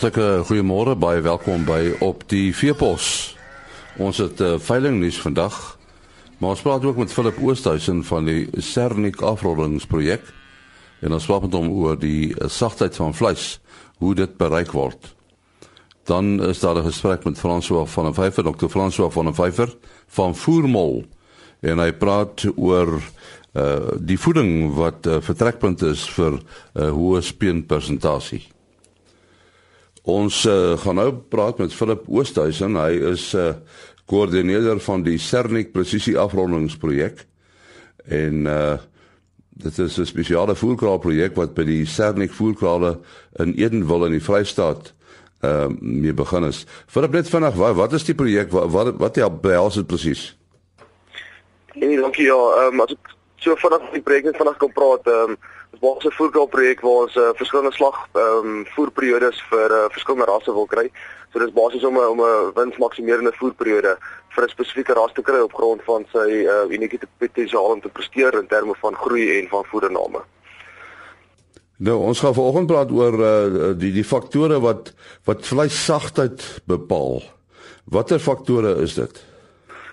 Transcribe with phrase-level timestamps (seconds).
[0.00, 3.36] Hartlike goeiemôre, baie welkom by op die Veepos.
[4.00, 5.76] Ons het 'n uh, veiling nuus vandag.
[6.38, 10.22] Maar ons praat ook met Philip Oosthuizen van die Sernik afrollingsprojek
[11.00, 13.60] en ons praat met hom oor die uh, sagtheid van vleis,
[13.98, 15.14] hoe dit bereik word.
[16.04, 18.68] Dan is daar 'n gesprek met François van der Vyver, Dr.
[18.68, 19.76] François van der Vyver
[20.06, 21.04] van Voermol
[21.60, 23.02] en hy praat oor
[23.52, 26.42] uh die voeding wat uh, vertrekpunt is vir 'n
[26.74, 28.59] uh, hoë speenpersentasie.
[30.08, 32.76] Ons uh, gaan nou praat met Philip Oosthuizen.
[32.76, 33.54] Hy is 'n uh,
[34.06, 37.26] koördineerder van die Sernik presisie afrondingsprojek.
[38.08, 38.78] En uh
[39.60, 42.98] dit is 'n spesiale voerkraal projek wat by die Sernik voerkrale
[43.36, 44.94] in Edenwil in die Vrystaat
[45.40, 46.66] ehm uh, mee begin is.
[46.86, 48.50] Philip net vinnig, wat, wat is die projek?
[48.50, 50.36] Wat wat, wat ja, behels dit presies?
[51.74, 52.36] Nee, dankie ja.
[52.36, 55.36] Ehm um, as ek so vinnig die projek net vinnig kan praat, ehm um,
[55.70, 59.86] Ons maak 'n voerkraal projek waar ons uh, verskillende slag ehm um, voerperiodes vir uh,
[59.94, 60.90] verskillende rasse wil kry.
[61.32, 63.96] So dis basies om 'n om 'n winsmaksimerende voerperiode
[64.34, 67.88] vir 'n spesifieke ras te kry op grond van sy uh, unieke potensiaal om te
[67.88, 70.20] presteer in terme van groei en van voedername.
[71.76, 74.92] Nou, ons gaan vanoggend praat oor uh, die die faktore wat
[75.24, 77.22] wat vleissagtheid bepaal.
[77.84, 79.29] Watter faktore is dit?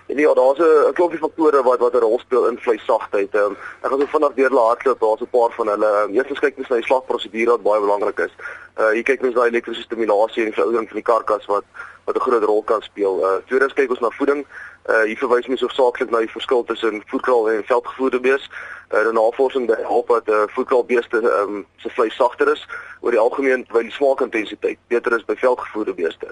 [0.08, 3.34] En ja, daar's 'n klompie faktore wat wat 'n rol speel in vleissagtheid.
[3.34, 5.00] Ehm um, ek gaan so vinnig deur hulle hardloop.
[5.00, 6.02] Daar's 'n paar van hulle.
[6.02, 8.34] Um, Eerstens kyk mens na die slagprosedure wat baie belangrik is.
[8.80, 11.64] Uh hier kyk mens na elektriese stimulasie en veroudering van die karkas wat
[12.04, 13.14] wat 'n groot rol kan speel.
[13.20, 14.46] Uh tweedens kyk ons na voeding.
[14.88, 18.50] Uh hier verwys mens hoofsaaklik na die verskil tussen voedkraal en veldgevoerde bees.
[18.90, 22.68] Uh die navorsing by help dat uh, voedkraalbeeste ehm um, se vleis sagter is
[23.00, 26.28] oor die algemeen terwyl die smaakintensiteit beter is by veldgevoerde beeste.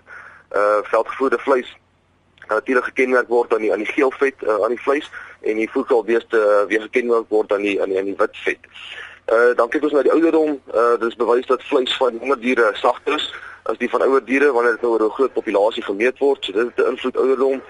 [0.50, 1.76] Uh veldgevoerde vleis
[2.48, 5.70] natuurlik gekenmerk word aan die aan die geel vet uh, aan die vleis en die
[5.70, 8.70] voedselbeeste uh, weer gekenmerk word aan die aan die aan die wit vet.
[9.26, 10.60] Uh dan kyk ons na die ouderdom.
[10.74, 13.32] Uh dis bewys dat vleis van jonger diere sagter is
[13.66, 16.44] as die van ouer diere wanneer dit nou oor 'n groot populasie gemeet word.
[16.44, 17.62] So dit het 'n invloed ouderdom.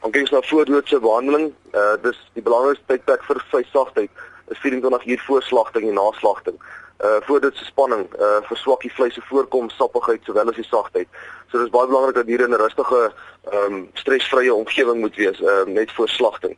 [0.00, 1.52] Dan kyk ons na voordoodse behandeling.
[1.74, 4.10] Uh dis die belangrikste tydperk vir vleissagtheid
[4.48, 6.58] is 24 uur voor slagting en na slagting
[7.04, 10.64] uh voor dit se spanning uh verswak die vleis se voorkom sappigheid sowel as die
[10.64, 11.08] sagtheid.
[11.50, 13.12] So dis baie belangrik dat diere in 'n rustige
[13.50, 16.56] ehm um, stresvrye omgewing moet wees uh net voor slagting.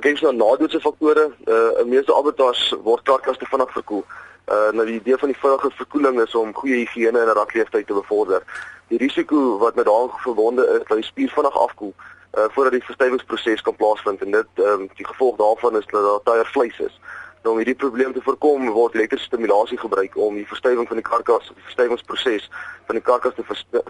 [0.00, 1.30] Kyk ons na nadoetse faktore.
[1.46, 4.04] Uh in meeste abattoirs word karkasse vinnig verkoel.
[4.46, 7.94] Uh nou die idee van die vinnige verkoeling is om goeie higiëne en rakleeftyd te
[7.94, 8.42] bevorder.
[8.88, 11.94] Die risiko wat met daaraan verbonde is dat die spier vinnig afkoel
[12.38, 16.02] uh voordat die verstywingsproses kan plaasvind en dit ehm um, die gevolg daarvan is dat
[16.02, 17.00] daar tyer vleis is.
[17.42, 21.06] Nou om hierdie probleem te voorkom, word elektriese stimulasie gebruik om die verstywing van die
[21.06, 22.48] karkas, die verstywingsproses
[22.86, 23.44] van die karkas te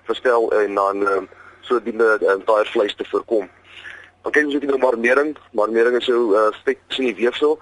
[0.05, 1.29] verstel en dan um,
[1.61, 3.49] sodoende um, daai vleis te voorkom.
[4.23, 5.35] Dan kyk ons net na marmering.
[5.57, 7.59] Marmering is jou uh, stek in die weefsel.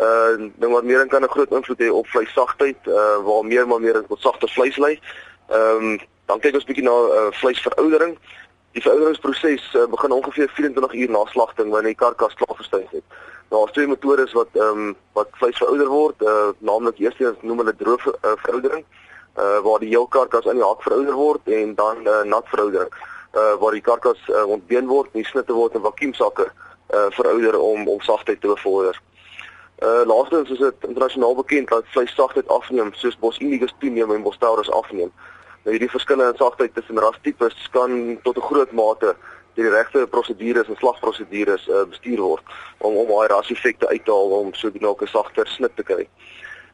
[0.00, 4.20] Uh nou marmering kan 'n groot invloed hê op vleissagtheid, uh waar meer marmering tot
[4.20, 5.00] sagter vleis lei.
[5.48, 8.16] Ehm um, dan kyk ons bietjie na uh, vleisveroudering.
[8.76, 13.04] Die verouderingsproses uh, begin ongeveer 24 uur na slagting wanneer die karkas klaar verstyf het.
[13.48, 17.62] Daar's twee metodes wat ehm um, wat vleis verouder word, uh, naamlik eers eens noem
[17.62, 18.84] hulle droë uh, veroudering,
[19.40, 22.92] uh, waar die heel karkas aan die hak verouder word en dan uh, nat veroudering,
[23.32, 27.88] uh, waar die karkas uh, ontbeen word, nie snitte word in vakuumsakke uh, verouder om
[27.88, 29.00] om sagtheid te bevorder.
[29.84, 34.22] Uh laastens is dit internasionaal bekend dat vleis sagtheid afneem soos Bos Indicus toeneem en
[34.28, 35.12] Bos Taurus afneem.
[35.66, 39.16] Nou hierdie verskille in sagtheid tussen rastipes kan tot 'n groot mate
[39.58, 42.44] die regte prosedures en slagprosedures uh, bestuur word
[42.78, 45.82] om om daai raseffekte uit te haal om so die nou 'n sagter snit te
[45.82, 46.06] kry.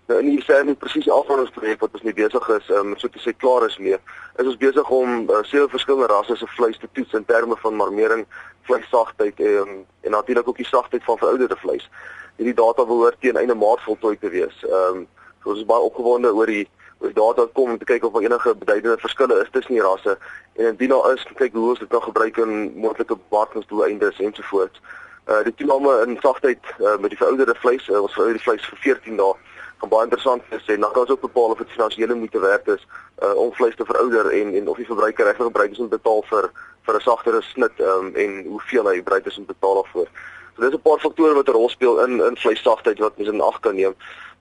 [0.09, 3.33] Nou in hierdie sien presies afrondingsprojek wat ons nie besig is um, so te sê
[3.33, 3.97] klaar is mee.
[4.37, 7.75] Is ons besig om uh, sewe verskillende rasse se vleis te toets in terme van
[7.75, 8.27] marmering,
[8.69, 11.89] vleissagtheid en en natuurlik ook die sagtheid van verouderde vleis.
[12.37, 14.65] Hierdie data behoort teen einde Maart voltooi te wees.
[14.69, 15.09] Ehm um,
[15.43, 16.69] so ons is baie opgewonde oor die
[17.15, 20.19] data kom om te kyk of daar enige beduidende verskille is tussen die rasse
[20.57, 24.81] en indien daar is, kyk hoe ons dit kan gebruik in moontlike bemarkingsdoeleindes ensovoorts.
[25.27, 28.79] Uh die toename in sagtheid uh, met die verouderde vleis, uh, ons verouderde vleis vir
[28.79, 29.35] 14 dae
[29.83, 32.69] kan baie interessant wees en dan kan ons ook bepaal of dit finansiële moeite werd
[32.69, 32.83] is
[33.23, 36.23] uh om vleis te verouder en en of die verbruiker regtig bereid is om betaal
[36.31, 36.51] vir
[36.87, 40.09] vir 'n sagtere snit um, en hoeveel hy bereid is om betaal daarvoor.
[40.55, 43.41] So dis 'n paar faktore wat 'n rol speel in in vleissagtheid wat mens in
[43.41, 43.95] ag kan neem.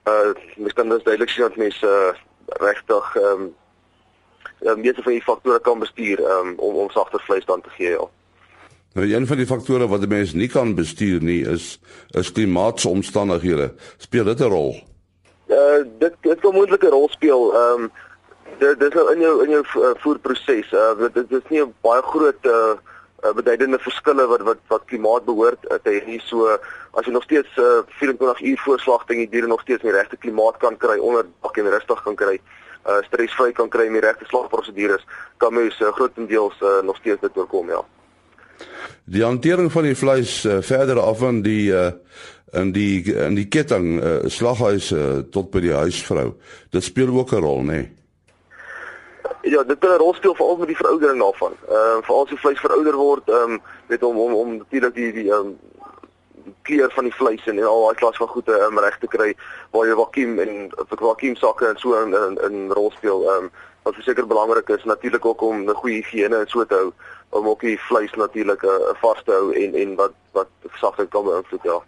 [0.06, 2.14] Uh mens kan dus duidelik sien dat mense uh,
[2.60, 3.54] regtig ehm um,
[4.60, 7.90] um, meeste van die faktore kan bestuur um, om om sagter vleis dan te gee.
[7.90, 8.08] Ja.
[8.92, 13.74] Nou een van die faktore wat 'n mens nie kan bestuur nie is is klimaatsomstandighede.
[13.96, 14.74] Speel dit 'n rol?
[15.46, 17.54] Uh dit dit kan moontlik 'n rol speel.
[17.54, 17.92] Ehm um,
[18.58, 20.72] dit dis nou in jou in jou uh, voerproses.
[20.72, 22.76] Uh dit, dit is nie 'n baie groot uh
[23.34, 26.48] beduidende verskille wat wat wat klimaat behoort te hê so
[26.92, 29.98] as jy nog steeds uh, 24 uur voor slagting die diere nog steeds in die
[29.98, 32.40] regte klimaat kan kry onder dak en rustig kan kry
[32.86, 35.04] uh, stresvry kan kry met die regte slagprosedures,
[35.42, 37.82] kan mens uh, grootendeels uh, nog steeds dit oorkom, ja.
[39.04, 41.90] Die hantering van die vleis uh, verder af van die uh,
[42.58, 46.34] in die in die ketting uh, slaghuis uh, tot by die huisvrou.
[46.70, 47.80] Dit speel ook 'n rol, nê.
[47.80, 48.01] Nee.
[49.42, 51.52] Ja, dit kan 'n rol speel veral met die veroudering daarvan.
[51.68, 54.94] Ehm uh, veral as die vleis verouder word, ehm um, weet om om om natuurlik
[54.94, 55.58] die die ehm um,
[56.62, 59.34] kleur van die vleis en al daai klas van goede um, reg te kry
[59.70, 63.28] waar jy vakuum en vakuum sakke en so in in, in rol speel.
[63.28, 63.50] Ehm um,
[63.82, 66.92] wat verseker belangrik is natuurlik ook om 'n goeie higiëne en so te hou
[67.28, 71.24] om ook die vleis natuurlik uh, vas te hou en en wat wat sagte kan
[71.24, 71.82] beïnvloed ja.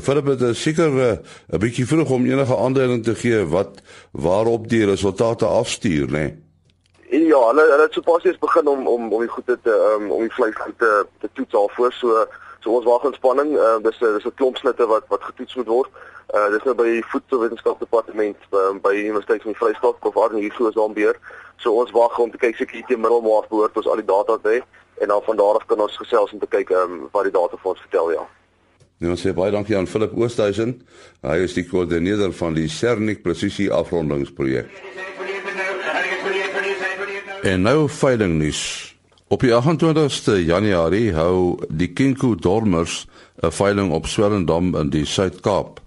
[0.00, 1.18] Philip het seker 'n
[1.52, 6.12] uh, bietjie vroeg om enige aanduiding te gee wat waarop die resultate afstuur, né?
[6.12, 6.42] Nee?
[7.12, 10.20] Ja, hulle hulle het sopas eers begin om om om die goede te um, om
[10.20, 12.26] die vleis goed te te toets alvoor so
[12.60, 13.52] so ons wag in spanning.
[13.52, 15.90] Uh, dis dis 'n klomp snitte wat wat getoets moet word.
[16.34, 20.32] Uh dis nou by die voedselwetenskap departement by, die Universiteit van die Vrystaat of waar
[20.32, 21.18] hier so is dan weer.
[21.56, 24.48] So ons wag om te kyk seker hierdie middelmaat behoort ons al die data te
[24.48, 24.62] hê
[25.02, 27.56] en dan van daar af kan ons gesels om te kyk um, wat die data
[27.56, 28.24] vir ons vertel ja.
[29.02, 30.76] Nou ons sê baie dankie aan Philip Oosthuizen.
[31.26, 34.70] Hy is die koördineerder van die Cernik presisie afrondingsprojek.
[37.42, 38.62] En nou veiling nuus.
[39.26, 43.08] Op die 28ste Januarie hou die Kinku Dormers
[43.42, 45.80] 'n veiling op Swellendam in die Suid-Kaap.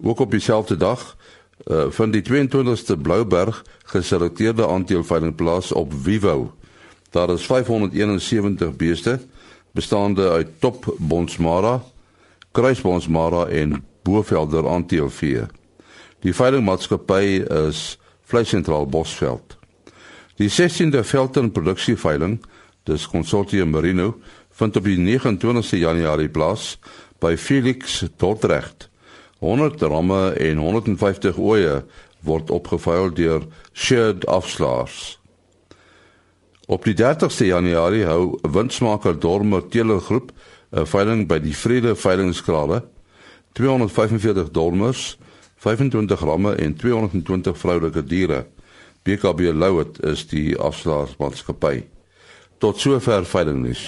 [0.00, 1.16] Ook op dieselfde dag
[1.66, 6.54] uh, vind die 22ste Blouberg geselekteerde aanteelveiling plaas op Vivo.
[7.10, 9.20] Daar is 571 beeste
[9.72, 11.82] bestaande uit top Bonsmara
[12.58, 15.44] Kruisbonsmara en Bovelder aanteelvee.
[16.26, 19.54] Die veilingmaatskappy is Vleissentraal Bosveld.
[20.42, 22.40] Die 16de Velton produksieveiling,
[22.90, 24.16] dis Consortium Merino,
[24.58, 26.80] vind op die 29ste Januarie plaas
[27.22, 28.88] by Felix Dordrecht.
[29.38, 31.84] 100 ramme en 150 oeye
[32.26, 35.14] word opgeveil deur Shared Afslaers.
[36.66, 40.34] Op die 30ste Januarie hou windsmaker Dormer Telegroep
[40.70, 42.82] 'n veiling by die Vrede veilingskrale
[43.52, 45.18] 245 dolmers,
[45.56, 48.46] 25 ramme en 220 vroulike diere.
[49.02, 51.86] BKB Louet is die afslaersmaatskappy.
[52.58, 53.82] Tot sover veilingnuus.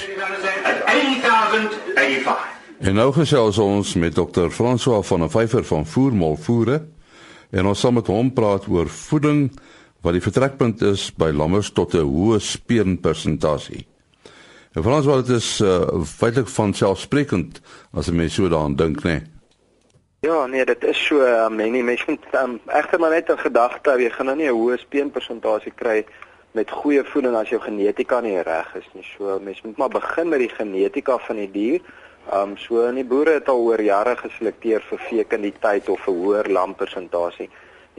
[2.81, 4.49] En nou gesels ons met Dr.
[4.49, 6.81] François van der Vyver van Voermol Voere
[7.51, 9.51] en ons sal met hom praat oor voeding
[10.01, 13.87] wat die vertrekpunt is by lammers tot 'n hoë speenpersentasie.
[14.73, 17.61] En Frans wat dit is uh, feitelik van selfsprekend
[17.93, 19.11] as 'n mens so daaraan dink, né?
[19.11, 19.23] Nee.
[20.21, 23.39] Ja, nee, dit is so, um, en die mens moet um, egter maar net 'n
[23.39, 26.05] gedagte jy gaan nou nie 'n hoë speenpersentasie kry
[26.53, 29.07] met goeie voeding as jou genetika nie reg is nie.
[29.17, 31.81] So mens moet maar begin met die genetika van die dier.
[32.33, 36.13] Ehm um, so en die boere het al oor jare geselekteer vir fekinditeit of 'n
[36.13, 37.51] hoër lampersentasie.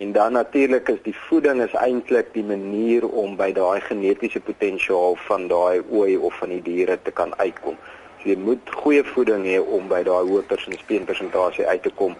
[0.01, 5.13] En dan natuurlik is die voeding is eintlik die manier om by daai genetiese potensiaal
[5.27, 7.77] van daai ooi of van die diere te kan uitkom.
[8.21, 12.15] So jy moet goeie voeding hê om by daai hoë speenpersentasie uit te kom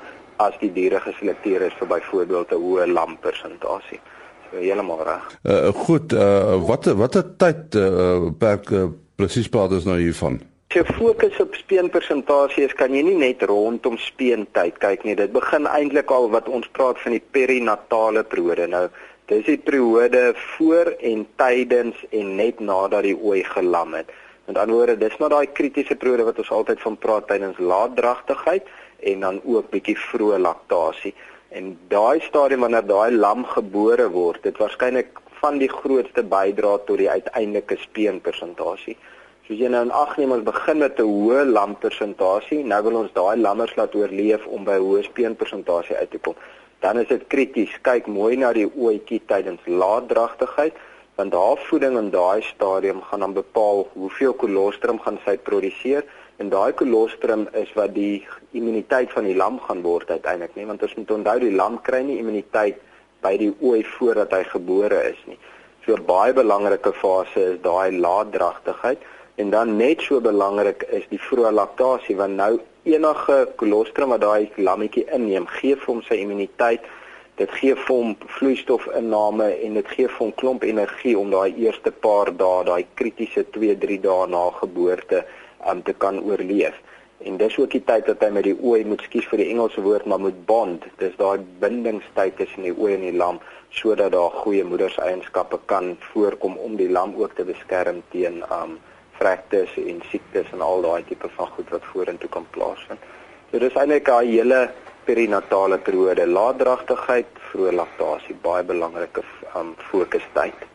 [0.45, 4.00] as die diere geselekteer is vir byvoorbeeld 'n hoë lampersentasie.
[4.45, 5.25] So heeltemal reg.
[5.44, 10.42] Uh goed, uh wat watter tyd uh per uh, presies praat ons nou hiervan?
[10.71, 15.18] As jy fokus op speenpersentasie is, kan jy nie net rondom speentyd kyk nie.
[15.19, 18.69] Dit begin eintlik al wat ons praat van die perinatale periode.
[18.71, 18.85] Nou,
[19.28, 20.21] dis die periode
[20.54, 24.16] voor en tydens en net nadat die ooi gelam het.
[24.47, 28.71] Met ander woorde, dis maar daai kritiese periode wat ons altyd van praat tydens laatdragtigheid
[29.11, 31.11] en dan ook bietjie vroeë laktasie.
[31.51, 37.04] En daai stadium wanneer daai lam gebore word, dit waarskynlik van die grootste bydra tot
[37.04, 38.95] die uiteindelike speenpersentasie.
[39.51, 43.11] Soos jy nou in ag neem ons begin met 'n hoë lampersentasie, nou wil ons
[43.11, 46.35] daai lammers laat oorleef om by 'n hoë speenpersentasie uit te kom.
[46.79, 47.73] Dan is dit krities.
[47.81, 50.73] Kyk mooi na die ooitjie tydens laatdragtigheid,
[51.17, 56.03] want haar voeding in daai stadium gaan dan bepaal hoeveel kolostrum gaan sy produseer
[56.37, 60.81] en daai kolostrum is wat die immuniteit van die lam gaan word uiteindelik, nee, want
[60.81, 62.77] ons moet onthou die lam kry nie immuniteit
[63.21, 65.39] by die ooi voordat hy gebore is nie.
[65.85, 68.99] So 'n baie belangrike fase is daai laatdragtigheid.
[69.42, 72.52] En dan net so belangrik is die vroeë laktasie want nou
[72.94, 76.83] enige kolostrum wat daai lammetjie inneem, gee vir hom sy immuniteit.
[77.42, 81.94] Dit gee vir hom vloeistofinname en dit gee vir hom klomp energie om daai eerste
[82.06, 86.78] paar dae, daai kritiese 2-3 dae na geboorte om um, te kan oorleef.
[87.26, 89.81] En dis ook die tyd dat hy met die ooi moet skies vir die Engelse
[89.88, 90.86] woord maar moet bond.
[91.02, 93.42] Dis daai bindingstyd tussen die ooi en die lam
[93.81, 98.78] sodat daar goeie moederseienskappe kan voorkom om die lam ook te beskerm teen um
[99.21, 103.09] vrektes en siektes en al daai tipe van goed wat vorentoe kan plaasvind.
[103.51, 104.61] So dis eintlik 'n hele
[105.06, 109.23] perinatale periode, laatdragtigheid, vroeë laktasie, baie belangrike
[109.56, 110.68] um, fokustyd.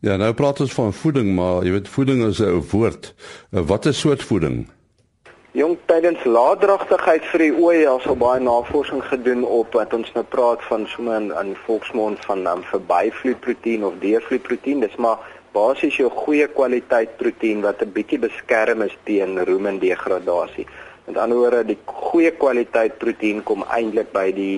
[0.00, 3.14] Ja, nou praat ons van voeding, maar jy weet voeding is 'n woord.
[3.50, 4.68] Uh, wat is soort voeding?
[5.52, 10.24] Jong tydens laatdragtigheid vir die ooi is al baie navorsing gedoen op wat ons nou
[10.24, 14.80] praat van sommer in, in volksmond van um, verbyvloeiproteïen of deurvloeiproteïen.
[14.80, 15.18] Dis maar
[15.58, 20.66] basies jou goeie kwaliteit proteïen wat 'n bietjie beskerm is teen rumendegradasie.
[21.06, 24.56] Met ander woorde, die goeie kwaliteit proteïen kom eintlik by die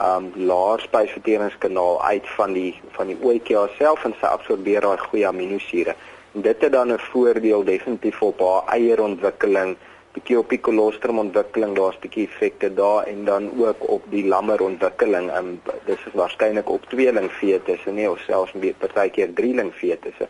[0.00, 5.26] um laer spysverteringskanaal uit van die van die ooitjie self en sy absorbeer daai goeie
[5.28, 5.94] aminosure.
[6.34, 9.76] En dit het dan 'n voordeel definitief op haar eierontwikkeling,
[10.12, 15.30] bietjie op die kolostrum ontwikkeling, daar's bietjie effekte daar en dan ook op die lammerontwikkeling.
[15.38, 15.54] Um
[15.86, 20.20] dis is waarskynlik op tweeling fetus en nie of selfs meer partykeer drieling fetus.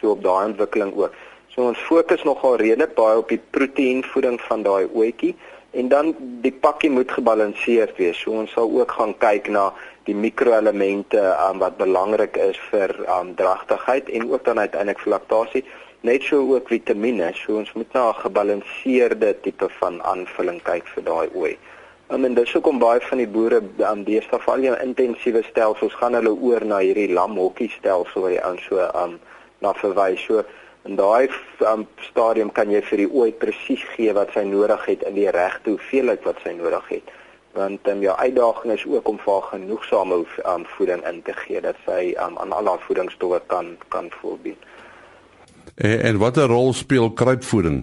[0.00, 1.16] So op daai ontwikkeling ook.
[1.54, 5.34] So ons fokus nogal redelik baie op die proteïenvoeding van daai ooitjie
[5.70, 8.18] en dan die pakkie moet gebalanseerd wees.
[8.20, 9.70] So ons sal ook gaan kyk na
[10.08, 15.64] die mikroelemente um, wat belangrik is vir um, dragtigheid en ook dan uiteindelik vir laktasie,
[16.00, 17.30] net so ook vitamiene.
[17.38, 21.58] So ons moet na 'n gebalanseerde tipe van aanvulling kyk vir daai ooi.
[22.10, 25.94] Um, en dis hoekom baie van die boere aan um, deesdae val jy intensiewe stelsels
[25.94, 29.20] gaan hulle oor na hierdie lamhokkie stelsel waar jy aan so um,
[29.60, 30.24] na verwys.
[30.26, 30.42] So
[30.88, 31.28] In daai
[31.60, 35.28] um, stadium kan jy vir die ooi presies gee wat sy nodig het in die
[35.28, 37.10] regte hoeveelheid wat sy nodig het.
[37.52, 40.22] Want um, jou uitdaging is ook om vir haar genoegsame
[40.54, 44.56] um, voeding in te gee dat sy um, aan al haar voedingsstowwe kan kan voldoen.
[45.74, 47.82] En, en watter rol speel kruipvoeding?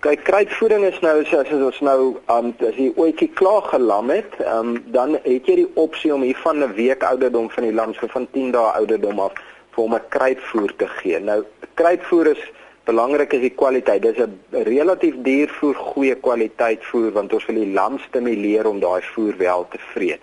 [0.00, 2.00] Kyk, kruipvoeding is nou as, ons nou
[2.30, 6.38] um, as die ooitjie klaar gelam het, um, dan het jy die opsie om hier
[6.40, 9.34] van 'n week ouderdom van die lam so van 10 dae ouderdom af
[9.78, 11.18] vir hom 'n kruipvoer te gee.
[11.20, 11.44] Nou
[11.74, 12.42] kruipvoer is
[12.84, 14.02] belangrik is die kwaliteit.
[14.02, 18.80] Dis 'n relatief duur voer, goeie kwaliteit voer want ons wil die lam stimuleer om
[18.80, 20.22] daai voer wel te vreet.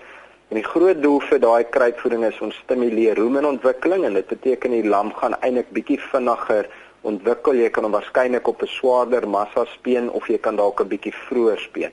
[0.49, 4.87] En die groot doel vir daai kruipvoeding is om stimuleer rumontwikkeling en dit beteken die
[4.87, 6.67] lam gaan eintlik bietjie vinniger
[7.01, 7.55] ontwikkel.
[7.55, 11.13] Jy kan hom waarskynlik op 'n swaarder massa speen of jy kan dalk 'n bietjie
[11.13, 11.91] vroeër speen.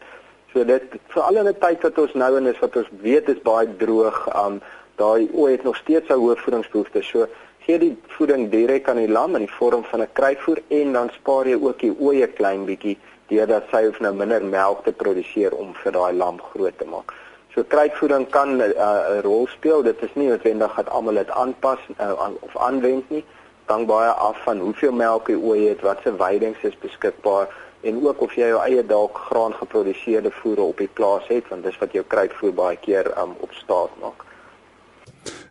[0.52, 3.42] So dit veral in 'n tyd wat ons nou in is wat ons weet is
[3.42, 4.60] baie droog, um
[4.96, 7.08] daai ooi het nog steeds sy hoë voedingsbehoeftes.
[7.08, 7.26] So
[7.64, 11.10] gee die voeding direk aan die lam in die vorm van 'n kruivoer en dan
[11.14, 15.54] spaar jy ook die ooe klein bietjie deurdat sy hoef nou minder melk te produseer
[15.54, 17.14] om vir daai lam groot te maak.
[17.54, 19.82] So kruivoeding kan 'n uh, rol speel.
[19.82, 23.24] Dit is nie noodwendig dat almal dit aanpas uh, of aanwend nie.
[23.64, 27.48] Hang baie af van hoeveel melk die ooe het, wat se weidings is beskikbaar
[27.80, 31.64] en ook of jy jou eie dalk graan geproduseerde voere op die plaas het want
[31.64, 34.24] dis wat jou kruivoer baie keer um, op staat maak.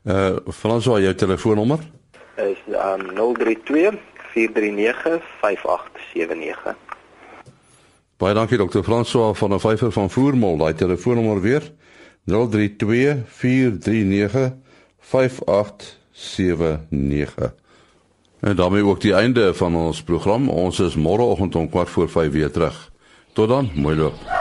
[0.03, 1.79] Uh Franswa, jou telefoonnommer?
[1.79, 2.00] 082
[2.37, 3.99] is um 032
[4.33, 6.75] 439 5879.
[8.17, 10.57] Baie dankie dokter François van der Vyver van Voormol.
[10.57, 11.71] Daai telefoonnommer weer
[12.25, 14.53] 032 439
[14.99, 17.53] 5879.
[18.39, 20.49] En daarmee ook die einde van ons program.
[20.49, 22.91] Ons is môreoggend om 4 voor 5 weer terug.
[23.33, 24.40] Tot dan, mooi loop.